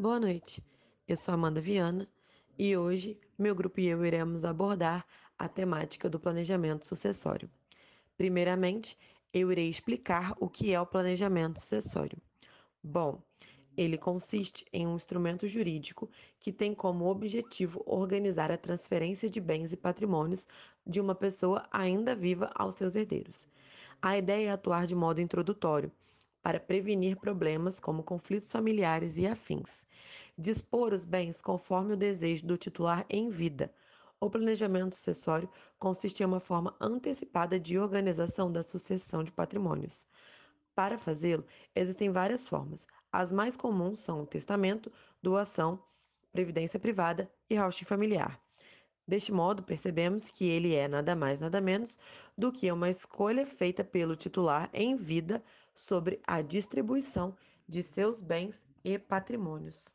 Boa 0.00 0.20
noite, 0.20 0.62
eu 1.08 1.16
sou 1.16 1.34
Amanda 1.34 1.60
Viana 1.60 2.08
e 2.56 2.76
hoje 2.76 3.18
meu 3.36 3.52
grupo 3.52 3.80
e 3.80 3.88
eu 3.88 4.06
iremos 4.06 4.44
abordar 4.44 5.04
a 5.36 5.48
temática 5.48 6.08
do 6.08 6.20
planejamento 6.20 6.86
sucessório. 6.86 7.50
Primeiramente, 8.16 8.96
eu 9.34 9.50
irei 9.50 9.68
explicar 9.68 10.36
o 10.38 10.48
que 10.48 10.72
é 10.72 10.80
o 10.80 10.86
planejamento 10.86 11.58
sucessório. 11.58 12.16
Bom, 12.80 13.20
ele 13.76 13.98
consiste 13.98 14.64
em 14.72 14.86
um 14.86 14.94
instrumento 14.94 15.48
jurídico 15.48 16.08
que 16.38 16.52
tem 16.52 16.72
como 16.76 17.06
objetivo 17.06 17.82
organizar 17.84 18.52
a 18.52 18.56
transferência 18.56 19.28
de 19.28 19.40
bens 19.40 19.72
e 19.72 19.76
patrimônios 19.76 20.46
de 20.86 21.00
uma 21.00 21.16
pessoa 21.16 21.66
ainda 21.72 22.14
viva 22.14 22.52
aos 22.54 22.76
seus 22.76 22.94
herdeiros. 22.94 23.44
A 24.00 24.16
ideia 24.16 24.50
é 24.50 24.52
atuar 24.52 24.86
de 24.86 24.94
modo 24.94 25.20
introdutório 25.20 25.90
para 26.42 26.60
prevenir 26.60 27.16
problemas 27.16 27.78
como 27.80 28.02
conflitos 28.02 28.50
familiares 28.50 29.18
e 29.18 29.26
afins. 29.26 29.86
Dispor 30.36 30.92
os 30.92 31.04
bens 31.04 31.40
conforme 31.40 31.94
o 31.94 31.96
desejo 31.96 32.46
do 32.46 32.56
titular 32.56 33.04
em 33.10 33.28
vida. 33.28 33.72
O 34.20 34.28
planejamento 34.28 34.96
sucessório 34.96 35.48
consiste 35.78 36.22
em 36.22 36.26
uma 36.26 36.40
forma 36.40 36.74
antecipada 36.80 37.58
de 37.58 37.78
organização 37.78 38.50
da 38.50 38.62
sucessão 38.62 39.22
de 39.22 39.30
patrimônios. 39.30 40.06
Para 40.74 40.98
fazê-lo, 40.98 41.44
existem 41.74 42.10
várias 42.10 42.48
formas. 42.48 42.86
As 43.12 43.32
mais 43.32 43.56
comuns 43.56 44.00
são 44.00 44.22
o 44.22 44.26
testamento, 44.26 44.92
doação, 45.22 45.82
previdência 46.32 46.78
privada 46.78 47.30
e 47.48 47.54
rauching 47.54 47.84
familiar. 47.84 48.47
Deste 49.08 49.32
modo, 49.32 49.62
percebemos 49.62 50.30
que 50.30 50.46
ele 50.46 50.74
é 50.74 50.86
nada 50.86 51.16
mais 51.16 51.40
nada 51.40 51.62
menos 51.62 51.98
do 52.36 52.52
que 52.52 52.70
uma 52.70 52.90
escolha 52.90 53.46
feita 53.46 53.82
pelo 53.82 54.14
titular 54.14 54.68
em 54.70 54.96
vida 54.96 55.42
sobre 55.74 56.20
a 56.26 56.42
distribuição 56.42 57.34
de 57.66 57.82
seus 57.82 58.20
bens 58.20 58.66
e 58.84 58.98
patrimônios. 58.98 59.88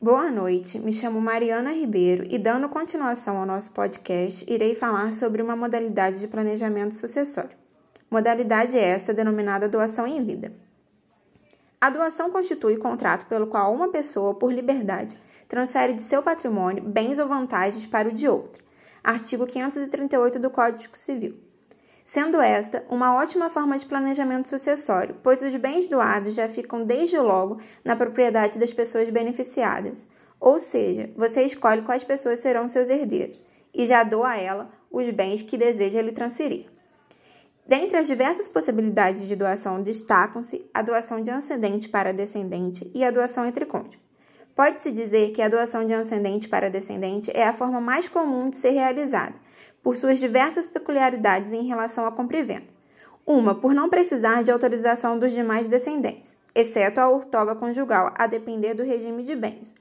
Boa 0.00 0.30
noite, 0.30 0.78
me 0.78 0.92
chamo 0.92 1.20
Mariana 1.20 1.72
Ribeiro 1.72 2.24
e, 2.30 2.38
dando 2.38 2.68
continuação 2.68 3.38
ao 3.38 3.46
nosso 3.46 3.72
podcast, 3.72 4.44
irei 4.48 4.76
falar 4.76 5.12
sobre 5.12 5.42
uma 5.42 5.56
modalidade 5.56 6.20
de 6.20 6.28
planejamento 6.28 6.94
sucessório. 6.94 7.56
Modalidade 8.08 8.78
essa 8.78 9.12
denominada 9.12 9.68
doação 9.68 10.06
em 10.06 10.22
vida. 10.22 10.52
A 11.80 11.90
doação 11.90 12.30
constitui 12.30 12.76
contrato 12.76 13.26
pelo 13.26 13.48
qual 13.48 13.74
uma 13.74 13.88
pessoa, 13.88 14.34
por 14.34 14.52
liberdade, 14.52 15.18
transfere 15.54 15.92
de 15.92 16.02
seu 16.02 16.20
patrimônio 16.20 16.82
bens 16.82 17.20
ou 17.20 17.28
vantagens 17.28 17.86
para 17.86 18.08
o 18.08 18.12
de 18.12 18.26
outra. 18.26 18.60
Artigo 19.04 19.46
538 19.46 20.40
do 20.40 20.50
Código 20.50 20.98
Civil. 20.98 21.38
Sendo 22.04 22.40
esta 22.40 22.84
uma 22.88 23.14
ótima 23.14 23.48
forma 23.48 23.78
de 23.78 23.86
planejamento 23.86 24.48
sucessório, 24.48 25.14
pois 25.22 25.42
os 25.42 25.54
bens 25.54 25.86
doados 25.86 26.34
já 26.34 26.48
ficam 26.48 26.84
desde 26.84 27.16
logo 27.20 27.60
na 27.84 27.94
propriedade 27.94 28.58
das 28.58 28.72
pessoas 28.72 29.08
beneficiadas. 29.08 30.04
Ou 30.40 30.58
seja, 30.58 31.08
você 31.16 31.44
escolhe 31.44 31.82
quais 31.82 32.02
pessoas 32.02 32.40
serão 32.40 32.68
seus 32.68 32.90
herdeiros 32.90 33.44
e 33.72 33.86
já 33.86 34.02
doa 34.02 34.30
a 34.30 34.36
ela 34.36 34.72
os 34.90 35.08
bens 35.10 35.42
que 35.42 35.56
deseja 35.56 36.02
lhe 36.02 36.10
transferir. 36.10 36.66
Dentre 37.64 37.96
as 37.96 38.08
diversas 38.08 38.48
possibilidades 38.48 39.28
de 39.28 39.36
doação 39.36 39.80
destacam-se 39.84 40.68
a 40.74 40.82
doação 40.82 41.22
de 41.22 41.30
ascendente 41.30 41.88
para 41.88 42.12
descendente 42.12 42.90
e 42.92 43.04
a 43.04 43.12
doação 43.12 43.46
entre 43.46 43.64
cônjuges. 43.64 44.03
Pode-se 44.54 44.92
dizer 44.92 45.32
que 45.32 45.42
a 45.42 45.48
doação 45.48 45.84
de 45.84 45.92
ascendente 45.92 46.48
para 46.48 46.70
descendente 46.70 47.30
é 47.34 47.44
a 47.44 47.52
forma 47.52 47.80
mais 47.80 48.06
comum 48.06 48.48
de 48.48 48.56
ser 48.56 48.70
realizada, 48.70 49.34
por 49.82 49.96
suas 49.96 50.20
diversas 50.20 50.68
peculiaridades 50.68 51.52
em 51.52 51.66
relação 51.66 52.06
à 52.06 52.12
compra 52.12 52.38
e 52.38 52.44
venda. 52.44 52.74
Uma, 53.26 53.54
por 53.54 53.74
não 53.74 53.90
precisar 53.90 54.44
de 54.44 54.52
autorização 54.52 55.18
dos 55.18 55.32
demais 55.32 55.66
descendentes, 55.66 56.36
exceto 56.54 57.00
a 57.00 57.08
ortoga 57.08 57.56
conjugal, 57.56 58.14
a 58.16 58.28
depender 58.28 58.74
do 58.74 58.84
regime 58.84 59.24
de 59.24 59.34
bens. 59.34 59.74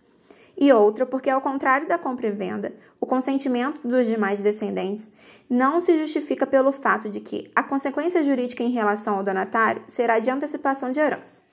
E 0.57 0.71
outra, 0.73 1.05
porque, 1.05 1.29
ao 1.29 1.41
contrário 1.41 1.87
da 1.87 1.97
compra 1.97 2.27
e 2.27 2.31
venda, 2.31 2.73
o 2.99 3.05
consentimento 3.05 3.87
dos 3.87 4.07
demais 4.07 4.39
descendentes 4.39 5.07
não 5.47 5.79
se 5.79 5.99
justifica 5.99 6.47
pelo 6.47 6.71
fato 6.71 7.09
de 7.09 7.19
que 7.19 7.51
a 7.55 7.61
consequência 7.61 8.23
jurídica 8.23 8.63
em 8.63 8.71
relação 8.71 9.17
ao 9.17 9.23
donatário 9.23 9.83
será 9.87 10.17
de 10.17 10.31
antecipação 10.31 10.91
de 10.91 10.99
herança. 10.99 11.43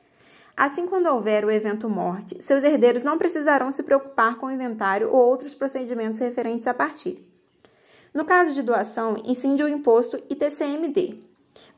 Assim, 0.56 0.86
quando 0.86 1.06
houver 1.06 1.44
o 1.44 1.50
evento 1.50 1.88
morte, 1.88 2.42
seus 2.42 2.62
herdeiros 2.62 3.02
não 3.02 3.16
precisarão 3.16 3.72
se 3.72 3.82
preocupar 3.82 4.36
com 4.36 4.46
o 4.46 4.50
inventário 4.50 5.10
ou 5.10 5.16
outros 5.16 5.54
procedimentos 5.54 6.18
referentes 6.18 6.66
à 6.66 6.74
partilha. 6.74 7.20
No 8.12 8.24
caso 8.24 8.52
de 8.52 8.62
doação, 8.62 9.22
incide 9.24 9.62
o 9.62 9.68
imposto 9.68 10.22
ITCMD, 10.28 11.18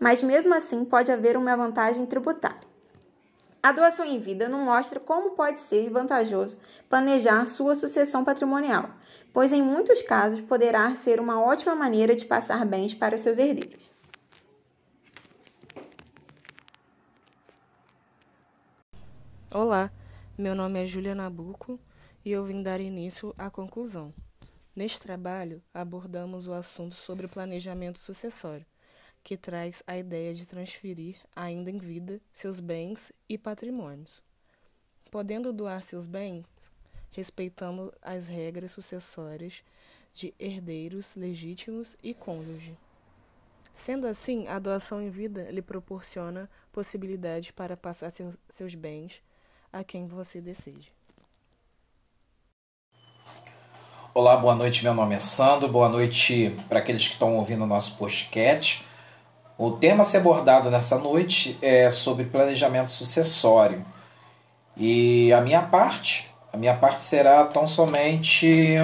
mas 0.00 0.22
mesmo 0.22 0.54
assim 0.54 0.84
pode 0.84 1.12
haver 1.12 1.36
uma 1.36 1.56
vantagem 1.56 2.06
tributária. 2.06 2.72
A 3.62 3.70
doação 3.70 4.04
em 4.04 4.18
vida 4.18 4.48
não 4.48 4.64
mostra 4.64 4.98
como 4.98 5.36
pode 5.36 5.60
ser 5.60 5.88
vantajoso 5.88 6.58
planejar 6.88 7.46
sua 7.46 7.76
sucessão 7.76 8.24
patrimonial, 8.24 8.90
pois 9.32 9.52
em 9.52 9.62
muitos 9.62 10.02
casos 10.02 10.40
poderá 10.40 10.92
ser 10.96 11.20
uma 11.20 11.40
ótima 11.40 11.76
maneira 11.76 12.16
de 12.16 12.24
passar 12.24 12.66
bens 12.66 12.92
para 12.92 13.16
seus 13.16 13.38
herdeiros. 13.38 13.91
Olá, 19.54 19.92
meu 20.38 20.54
nome 20.54 20.82
é 20.82 20.86
Julia 20.86 21.14
Nabuco 21.14 21.78
e 22.24 22.30
eu 22.30 22.42
vim 22.42 22.62
dar 22.62 22.80
início 22.80 23.34
à 23.36 23.50
conclusão. 23.50 24.14
Neste 24.74 24.98
trabalho, 24.98 25.62
abordamos 25.74 26.48
o 26.48 26.54
assunto 26.54 26.94
sobre 26.94 27.28
planejamento 27.28 27.98
sucessório, 27.98 28.64
que 29.22 29.36
traz 29.36 29.82
a 29.86 29.98
ideia 29.98 30.32
de 30.32 30.46
transferir, 30.46 31.16
ainda 31.36 31.70
em 31.70 31.76
vida, 31.76 32.18
seus 32.32 32.60
bens 32.60 33.12
e 33.28 33.36
patrimônios. 33.36 34.22
Podendo 35.10 35.52
doar 35.52 35.82
seus 35.82 36.06
bens, 36.06 36.46
respeitando 37.10 37.92
as 38.00 38.28
regras 38.28 38.70
sucessórias 38.70 39.62
de 40.14 40.32
herdeiros 40.38 41.14
legítimos 41.14 41.94
e 42.02 42.14
cônjuge. 42.14 42.74
Sendo 43.74 44.06
assim, 44.06 44.48
a 44.48 44.58
doação 44.58 45.02
em 45.02 45.10
vida 45.10 45.50
lhe 45.50 45.60
proporciona 45.60 46.48
possibilidade 46.72 47.52
para 47.52 47.76
passar 47.76 48.10
seus 48.48 48.74
bens 48.74 49.22
a 49.72 49.82
quem 49.82 50.06
você 50.06 50.40
deseja. 50.40 50.90
Olá, 54.14 54.36
boa 54.36 54.54
noite. 54.54 54.84
Meu 54.84 54.92
nome 54.92 55.14
é 55.14 55.18
Sandro. 55.18 55.68
Boa 55.68 55.88
noite 55.88 56.54
para 56.68 56.80
aqueles 56.80 57.06
que 57.06 57.14
estão 57.14 57.36
ouvindo 57.36 57.64
o 57.64 57.66
nosso 57.66 57.96
podcast. 57.96 58.84
O 59.56 59.70
tema 59.70 60.02
a 60.02 60.04
ser 60.04 60.18
abordado 60.18 60.70
nessa 60.70 60.98
noite 60.98 61.58
é 61.62 61.90
sobre 61.90 62.24
planejamento 62.24 62.92
sucessório. 62.92 63.82
E 64.76 65.32
a 65.32 65.40
minha 65.40 65.62
parte, 65.62 66.30
a 66.52 66.56
minha 66.58 66.76
parte 66.76 67.02
será 67.02 67.44
tão 67.46 67.66
somente 67.66 68.76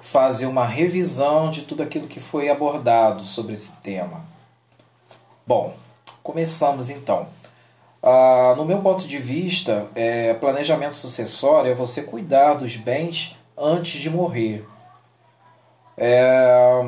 fazer 0.00 0.46
uma 0.46 0.64
revisão 0.64 1.50
de 1.50 1.62
tudo 1.62 1.82
aquilo 1.82 2.06
que 2.06 2.20
foi 2.20 2.48
abordado 2.48 3.24
sobre 3.24 3.54
esse 3.54 3.72
tema. 3.78 4.24
Bom, 5.44 5.74
começamos 6.22 6.90
então. 6.90 7.28
Ah, 8.06 8.52
no 8.54 8.66
meu 8.66 8.82
ponto 8.82 9.08
de 9.08 9.16
vista, 9.16 9.88
é, 9.94 10.34
planejamento 10.34 10.94
sucessório 10.94 11.72
é 11.72 11.74
você 11.74 12.02
cuidar 12.02 12.52
dos 12.52 12.76
bens 12.76 13.34
antes 13.56 13.98
de 13.98 14.10
morrer. 14.10 14.62
É, 15.96 16.82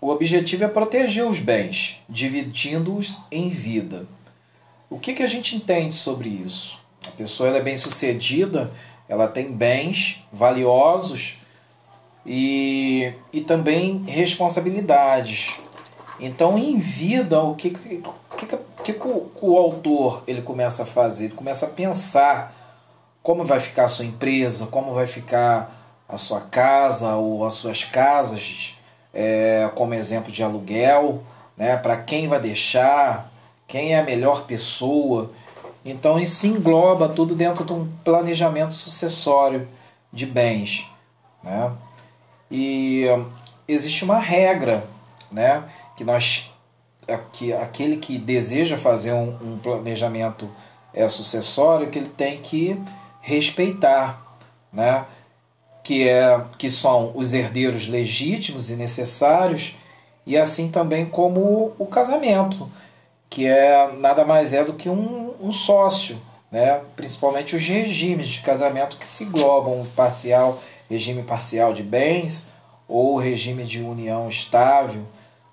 o 0.00 0.08
objetivo 0.08 0.64
é 0.64 0.68
proteger 0.68 1.26
os 1.26 1.38
bens, 1.38 2.02
dividindo-os 2.08 3.20
em 3.30 3.50
vida. 3.50 4.06
O 4.88 4.98
que, 4.98 5.12
que 5.12 5.22
a 5.22 5.26
gente 5.26 5.54
entende 5.54 5.94
sobre 5.94 6.30
isso? 6.30 6.80
A 7.06 7.10
pessoa 7.10 7.54
é 7.54 7.60
bem 7.60 7.76
sucedida, 7.76 8.72
ela 9.06 9.28
tem 9.28 9.52
bens 9.52 10.24
valiosos 10.32 11.36
e, 12.24 13.12
e 13.30 13.42
também 13.42 14.02
responsabilidades. 14.06 15.58
Então, 16.18 16.56
em 16.56 16.78
vida, 16.78 17.42
o 17.42 17.54
que, 17.54 17.68
que, 17.68 18.46
que, 18.46 18.58
que 18.92 19.06
o, 19.06 19.30
o 19.40 19.58
autor 19.58 20.22
ele 20.26 20.42
começa 20.42 20.82
a 20.82 20.86
fazer? 20.86 21.26
Ele 21.26 21.34
começa 21.34 21.66
a 21.66 21.70
pensar 21.70 22.54
como 23.22 23.44
vai 23.44 23.58
ficar 23.58 23.84
a 23.86 23.88
sua 23.88 24.04
empresa, 24.04 24.66
como 24.66 24.92
vai 24.92 25.06
ficar 25.06 26.04
a 26.06 26.16
sua 26.18 26.42
casa 26.42 27.16
ou 27.16 27.46
as 27.46 27.54
suas 27.54 27.82
casas, 27.82 28.78
é, 29.12 29.70
como 29.74 29.94
exemplo 29.94 30.30
de 30.30 30.42
aluguel, 30.42 31.22
né? 31.56 31.76
para 31.76 31.96
quem 31.96 32.28
vai 32.28 32.38
deixar, 32.38 33.30
quem 33.66 33.94
é 33.94 34.00
a 34.00 34.04
melhor 34.04 34.44
pessoa. 34.44 35.30
Então, 35.84 36.18
isso 36.18 36.46
engloba 36.46 37.08
tudo 37.08 37.34
dentro 37.34 37.64
de 37.64 37.72
um 37.72 37.90
planejamento 38.04 38.74
sucessório 38.74 39.66
de 40.12 40.26
bens. 40.26 40.86
Né? 41.42 41.72
E 42.50 43.06
existe 43.66 44.04
uma 44.04 44.18
regra 44.18 44.84
né? 45.32 45.64
que 45.96 46.04
nós 46.04 46.50
que 47.32 47.52
aquele 47.52 47.96
que 47.96 48.18
deseja 48.18 48.76
fazer 48.76 49.12
um, 49.12 49.36
um 49.42 49.58
planejamento 49.58 50.48
é, 50.92 51.08
sucessório 51.08 51.90
que 51.90 51.98
ele 51.98 52.08
tem 52.08 52.40
que 52.40 52.80
respeitar, 53.20 54.38
né? 54.72 55.04
que, 55.82 56.08
é, 56.08 56.40
que 56.56 56.70
são 56.70 57.12
os 57.14 57.34
herdeiros 57.34 57.86
legítimos 57.86 58.70
e 58.70 58.76
necessários, 58.76 59.76
e 60.26 60.36
assim 60.36 60.70
também 60.70 61.04
como 61.04 61.74
o 61.78 61.86
casamento, 61.86 62.70
que 63.28 63.46
é 63.46 63.92
nada 63.98 64.24
mais 64.24 64.54
é 64.54 64.64
do 64.64 64.72
que 64.72 64.88
um, 64.88 65.34
um 65.40 65.52
sócio, 65.52 66.16
né? 66.50 66.80
principalmente 66.96 67.54
os 67.54 67.62
regimes 67.62 68.28
de 68.28 68.40
casamento 68.40 68.96
que 68.96 69.08
se 69.08 69.26
globam 69.26 69.86
parcial, 69.94 70.62
regime 70.88 71.22
parcial 71.22 71.74
de 71.74 71.82
bens 71.82 72.48
ou 72.88 73.18
regime 73.18 73.64
de 73.64 73.82
união 73.82 74.28
estável, 74.28 75.02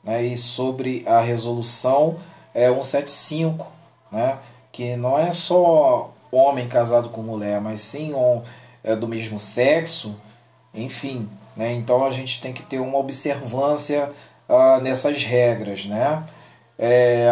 né? 0.03 0.23
e 0.23 0.37
sobre 0.37 1.03
a 1.07 1.19
resolução 1.19 2.17
é, 2.53 2.67
175, 2.67 3.71
né? 4.11 4.37
que 4.71 4.95
não 4.95 5.17
é 5.17 5.31
só 5.31 6.13
homem 6.31 6.67
casado 6.67 7.09
com 7.09 7.21
mulher, 7.21 7.59
mas 7.59 7.81
sim 7.81 8.13
um, 8.13 8.41
é, 8.83 8.95
do 8.95 9.07
mesmo 9.07 9.39
sexo, 9.39 10.15
enfim. 10.73 11.29
Né? 11.55 11.73
Então 11.73 12.05
a 12.05 12.11
gente 12.11 12.41
tem 12.41 12.53
que 12.53 12.63
ter 12.63 12.79
uma 12.79 12.97
observância 12.97 14.11
uh, 14.47 14.81
nessas 14.81 15.23
regras. 15.23 15.85
Né? 15.85 16.23
É, 16.79 17.29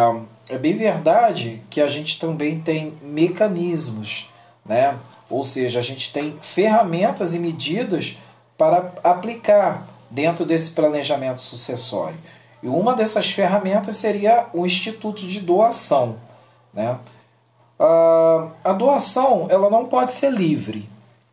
é 0.48 0.58
bem 0.58 0.76
verdade 0.76 1.62
que 1.70 1.80
a 1.80 1.88
gente 1.88 2.18
também 2.18 2.60
tem 2.60 2.94
mecanismos, 3.02 4.30
né? 4.64 4.98
ou 5.28 5.44
seja, 5.44 5.78
a 5.78 5.82
gente 5.82 6.12
tem 6.12 6.36
ferramentas 6.40 7.34
e 7.34 7.38
medidas 7.38 8.18
para 8.58 8.92
aplicar 9.02 9.86
dentro 10.10 10.44
desse 10.44 10.72
planejamento 10.72 11.40
sucessório. 11.40 12.18
E 12.62 12.68
uma 12.68 12.94
dessas 12.94 13.30
ferramentas 13.30 13.96
seria 13.96 14.46
o 14.52 14.66
Instituto 14.66 15.26
de 15.26 15.40
Doação. 15.40 16.16
Né? 16.72 16.98
a 18.62 18.72
doação 18.74 19.46
ela 19.48 19.70
não 19.70 19.86
pode 19.86 20.12
ser 20.12 20.30
livre. 20.30 20.88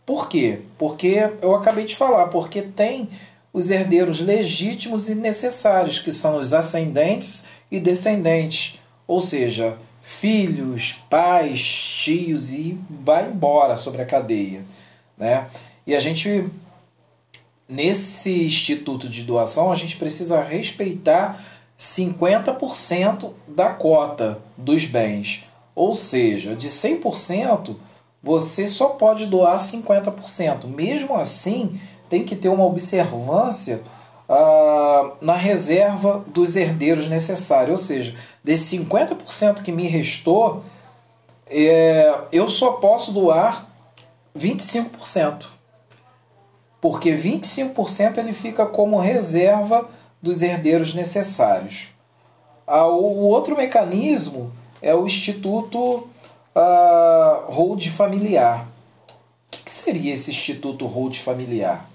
Por 0.06 0.29
quê? 0.29 0.62
Porque 0.77 1.29
eu 1.41 1.53
acabei 1.53 1.85
de 1.85 1.95
falar, 1.95 2.27
porque 2.27 2.62
tem 2.62 3.09
os 3.51 3.69
herdeiros 3.69 4.21
legítimos 4.21 5.09
e 5.09 5.15
necessários, 5.15 6.00
que 6.00 6.13
são 6.13 6.38
os 6.38 6.53
ascendentes 6.53 7.44
e 7.69 7.80
descendentes, 7.80 8.80
ou 9.06 9.19
seja, 9.19 9.77
filhos, 10.01 10.94
pais, 11.09 11.62
tios 11.62 12.53
e 12.53 12.77
vai 12.89 13.27
embora 13.27 13.75
sobre 13.75 14.01
a 14.01 14.06
cadeia, 14.06 14.63
né? 15.18 15.47
E 15.85 15.94
a 15.94 16.00
gente 16.00 16.45
nesse 17.67 18.45
instituto 18.45 19.09
de 19.09 19.23
doação, 19.23 19.71
a 19.71 19.75
gente 19.75 19.97
precisa 19.97 20.41
respeitar 20.41 21.43
50% 21.77 23.31
da 23.47 23.69
cota 23.69 24.39
dos 24.57 24.85
bens. 24.85 25.43
Ou 25.75 25.93
seja, 25.93 26.55
de 26.55 26.69
100%, 26.69 27.75
você 28.23 28.67
só 28.67 28.89
pode 28.89 29.27
doar 29.27 29.57
50%. 29.57 30.65
Mesmo 30.67 31.15
assim, 31.15 31.79
tem 32.09 32.23
que 32.23 32.35
ter 32.35 32.49
uma 32.49 32.65
observância 32.65 33.81
ah, 34.27 35.11
na 35.21 35.35
reserva 35.35 36.23
dos 36.27 36.55
herdeiros 36.55 37.07
necessários. 37.07 37.81
Ou 37.81 37.85
seja, 37.85 38.15
desse 38.43 38.77
50% 38.77 39.61
que 39.61 39.71
me 39.71 39.87
restou, 39.87 40.63
é, 41.49 42.17
eu 42.31 42.49
só 42.49 42.73
posso 42.73 43.11
doar 43.11 43.67
25% 44.35 45.56
porque 46.81 47.12
25% 47.12 48.18
ele 48.18 48.33
fica 48.33 48.65
como 48.65 49.00
reserva 49.00 49.89
dos 50.21 50.41
herdeiros 50.41 50.94
necessários. 50.94 51.89
Ah, 52.65 52.88
o 52.88 53.27
outro 53.27 53.56
mecanismo 53.56 54.51
é 54.81 54.94
o 54.94 55.06
Instituto 55.06 56.07
uh, 56.56 57.51
Hold 57.51 57.88
Familiar. 57.89 58.68
O 59.47 59.51
que, 59.51 59.71
seria 59.71 60.13
esse 60.13 60.31
Instituto 60.31 60.85
Hold 60.85 61.18
Familiar? 61.18 61.89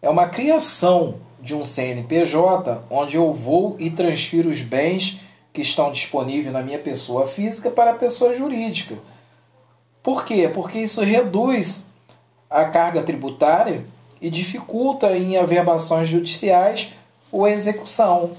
É 0.00 0.10
uma 0.10 0.28
criação 0.28 1.16
de 1.40 1.54
um 1.54 1.64
CNPJ 1.64 2.82
onde 2.90 3.16
eu 3.16 3.32
vou 3.32 3.76
e 3.78 3.90
transfiro 3.90 4.50
os 4.50 4.60
bens 4.60 5.20
que 5.52 5.62
estão 5.62 5.90
disponíveis 5.90 6.52
na 6.52 6.62
minha 6.62 6.78
pessoa 6.78 7.26
física 7.26 7.70
para 7.70 7.92
a 7.92 7.94
pessoa 7.94 8.34
jurídica. 8.34 8.96
Por 10.02 10.24
quê? 10.24 10.50
Porque 10.52 10.78
isso 10.78 11.02
reduz 11.02 11.86
a 12.50 12.64
carga 12.66 13.02
tributária 13.02 13.84
e 14.22 14.30
dificulta 14.30 15.16
em 15.16 15.36
averbações 15.36 16.08
judiciais 16.08 16.90
ou 17.32 17.48
execução. 17.48 18.30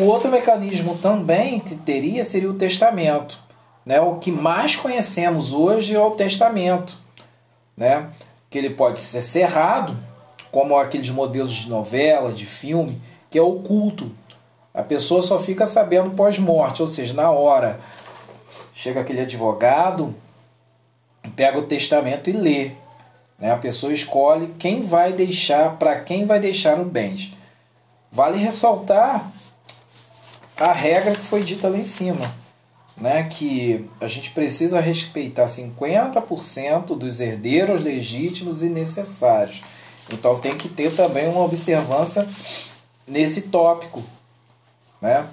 O 0.00 0.04
outro 0.04 0.30
mecanismo 0.30 0.96
também 0.96 1.60
que 1.60 1.76
teria 1.76 2.24
seria 2.24 2.50
o 2.50 2.54
testamento. 2.54 3.38
Né? 3.84 4.00
O 4.00 4.16
que 4.16 4.32
mais 4.32 4.74
conhecemos 4.74 5.52
hoje 5.52 5.94
é 5.94 6.00
o 6.00 6.12
testamento. 6.12 6.96
Né? 7.76 8.08
Que 8.48 8.56
ele 8.56 8.70
pode 8.70 8.98
ser 8.98 9.20
cerrado, 9.20 9.94
como 10.50 10.78
aqueles 10.78 11.10
modelos 11.10 11.52
de 11.52 11.68
novela, 11.68 12.32
de 12.32 12.46
filme, 12.46 12.98
que 13.30 13.38
é 13.38 13.42
oculto. 13.42 14.10
A 14.72 14.82
pessoa 14.82 15.20
só 15.20 15.38
fica 15.38 15.66
sabendo 15.66 16.12
pós-morte, 16.12 16.80
ou 16.80 16.88
seja, 16.88 17.12
na 17.12 17.30
hora. 17.30 17.78
Chega 18.74 19.02
aquele 19.02 19.20
advogado, 19.20 20.14
pega 21.36 21.58
o 21.58 21.66
testamento 21.66 22.30
e 22.30 22.32
lê. 22.32 22.81
Né? 23.42 23.50
A 23.50 23.56
pessoa 23.56 23.92
escolhe 23.92 24.54
quem 24.56 24.82
vai 24.82 25.12
deixar, 25.12 25.76
para 25.76 25.98
quem 25.98 26.24
vai 26.24 26.38
deixar 26.38 26.78
o 26.78 26.84
bens. 26.84 27.34
Vale 28.08 28.38
ressaltar 28.38 29.32
a 30.56 30.72
regra 30.72 31.16
que 31.16 31.24
foi 31.24 31.42
dita 31.42 31.68
lá 31.68 31.76
em 31.76 31.84
cima, 31.84 32.32
né? 32.96 33.24
que 33.24 33.90
a 34.00 34.06
gente 34.06 34.30
precisa 34.30 34.78
respeitar 34.78 35.46
50% 35.46 36.96
dos 36.96 37.18
herdeiros 37.18 37.82
legítimos 37.82 38.62
e 38.62 38.68
necessários. 38.68 39.60
Então 40.12 40.38
tem 40.38 40.56
que 40.56 40.68
ter 40.68 40.94
também 40.94 41.28
uma 41.28 41.42
observância 41.42 42.28
nesse 43.08 43.42
tópico. 43.48 44.04
Né? 45.00 45.26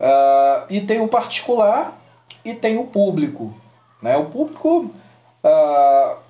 Uh, 0.00 0.64
e 0.70 0.80
tem 0.80 1.02
o 1.02 1.08
particular 1.08 2.00
e 2.42 2.54
tem 2.54 2.78
o 2.78 2.84
público. 2.84 3.54
Né? 4.00 4.16
O 4.16 4.30
público 4.30 4.90
uh, 5.44 6.21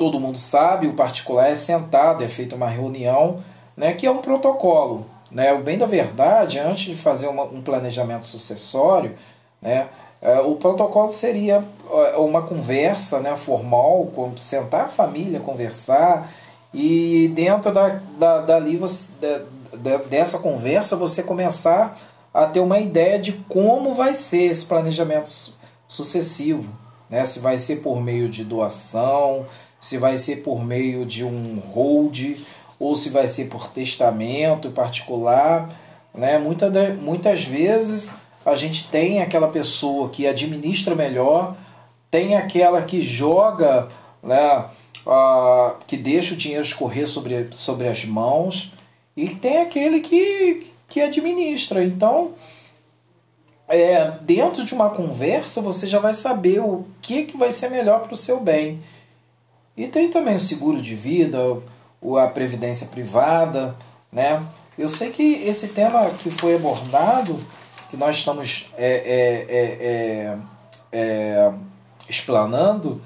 todo 0.00 0.18
mundo 0.18 0.38
sabe, 0.38 0.86
o 0.86 0.94
particular 0.94 1.50
é 1.50 1.54
sentado, 1.54 2.24
é 2.24 2.28
feita 2.28 2.56
uma 2.56 2.66
reunião, 2.66 3.44
né, 3.76 3.92
que 3.92 4.06
é 4.06 4.10
um 4.10 4.22
protocolo. 4.22 5.06
Né? 5.30 5.52
O 5.52 5.58
bem 5.58 5.76
da 5.76 5.84
verdade, 5.84 6.58
antes 6.58 6.84
de 6.84 6.96
fazer 6.96 7.28
uma, 7.28 7.42
um 7.42 7.60
planejamento 7.60 8.24
sucessório, 8.24 9.14
né, 9.60 9.88
é, 10.22 10.40
o 10.40 10.54
protocolo 10.54 11.12
seria 11.12 11.62
é, 11.92 12.16
uma 12.16 12.40
conversa 12.40 13.20
né, 13.20 13.36
formal, 13.36 14.10
sentar 14.38 14.86
a 14.86 14.88
família, 14.88 15.38
conversar, 15.38 16.32
e 16.72 17.30
dentro 17.34 17.70
da, 17.70 18.00
da, 18.18 18.38
dali 18.40 18.78
você, 18.78 19.06
da, 19.74 19.98
dessa 19.98 20.38
conversa 20.38 20.96
você 20.96 21.22
começar 21.22 21.98
a 22.32 22.46
ter 22.46 22.60
uma 22.60 22.78
ideia 22.78 23.18
de 23.18 23.32
como 23.50 23.92
vai 23.92 24.14
ser 24.14 24.44
esse 24.44 24.64
planejamento 24.64 25.30
sucessivo. 25.86 26.64
Né? 27.10 27.24
Se 27.24 27.40
vai 27.40 27.58
ser 27.58 27.76
por 27.76 28.00
meio 28.00 28.28
de 28.28 28.44
doação, 28.44 29.46
se 29.80 29.98
vai 29.98 30.16
ser 30.16 30.36
por 30.36 30.64
meio 30.64 31.04
de 31.04 31.24
um 31.24 31.60
hold 31.72 32.36
ou 32.78 32.94
se 32.94 33.10
vai 33.10 33.26
ser 33.28 33.46
por 33.46 33.68
testamento 33.68 34.70
particular. 34.70 35.68
Né? 36.14 36.38
Muita, 36.38 36.70
muitas 36.94 37.44
vezes 37.44 38.14
a 38.44 38.54
gente 38.56 38.88
tem 38.88 39.20
aquela 39.20 39.48
pessoa 39.48 40.08
que 40.08 40.26
administra 40.26 40.94
melhor, 40.94 41.56
tem 42.10 42.36
aquela 42.36 42.82
que 42.82 43.02
joga, 43.02 43.88
né, 44.22 44.64
uh, 45.06 45.74
que 45.86 45.96
deixa 45.96 46.34
o 46.34 46.36
dinheiro 46.36 46.64
escorrer 46.64 47.06
sobre, 47.06 47.48
sobre 47.52 47.86
as 47.86 48.04
mãos, 48.04 48.72
e 49.16 49.28
tem 49.28 49.58
aquele 49.58 50.00
que, 50.00 50.68
que 50.88 51.00
administra. 51.00 51.84
Então, 51.84 52.32
é, 53.70 54.18
dentro 54.22 54.64
de 54.64 54.74
uma 54.74 54.90
conversa, 54.90 55.62
você 55.62 55.86
já 55.86 56.00
vai 56.00 56.12
saber 56.12 56.58
o 56.58 56.84
que, 57.00 57.24
que 57.24 57.36
vai 57.36 57.52
ser 57.52 57.70
melhor 57.70 58.00
para 58.00 58.12
o 58.12 58.16
seu 58.16 58.40
bem. 58.40 58.82
E 59.76 59.86
tem 59.86 60.10
também 60.10 60.36
o 60.36 60.40
seguro 60.40 60.82
de 60.82 60.94
vida, 60.94 61.38
a 62.20 62.26
previdência 62.26 62.88
privada, 62.88 63.76
né? 64.12 64.44
Eu 64.76 64.88
sei 64.88 65.10
que 65.10 65.34
esse 65.46 65.68
tema 65.68 66.10
que 66.18 66.30
foi 66.30 66.56
abordado, 66.56 67.38
que 67.88 67.96
nós 67.96 68.16
estamos 68.16 68.68
é, 68.76 68.86
é, 68.86 69.56
é, 69.56 70.36
é, 70.92 70.98
é 71.00 71.52
explanando, 72.08 73.00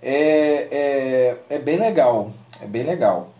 é, 0.00 0.68
é, 0.70 1.36
é 1.50 1.58
bem 1.58 1.78
legal, 1.78 2.30
é 2.62 2.66
bem 2.66 2.84
legal. 2.84 3.30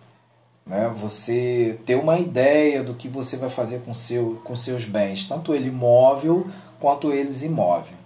Né? 0.67 0.93
Você 0.97 1.79
ter 1.87 1.95
uma 1.95 2.19
ideia 2.19 2.83
do 2.83 2.95
que 2.95 3.09
você 3.09 3.37
vai 3.37 3.49
fazer 3.49 3.83
com, 3.83 3.95
seu, 3.95 4.41
com 4.45 4.57
seus 4.57 4.85
bens, 4.85 5.27
tanto 5.27 5.55
ele 5.55 5.71
móvel 5.71 6.47
quanto 6.81 7.13
eles 7.13 7.43
imóvel. 7.43 7.97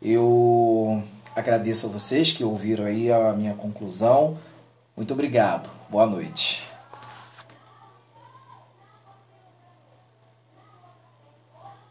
Eu 0.00 1.02
Agradeço 1.34 1.86
a 1.86 1.90
vocês 1.90 2.32
que 2.32 2.42
ouviram 2.42 2.84
aí 2.84 3.10
a 3.10 3.32
minha 3.32 3.54
conclusão. 3.54 4.36
Muito 4.96 5.14
obrigado. 5.14 5.70
Boa 5.88 6.06
noite. 6.06 6.69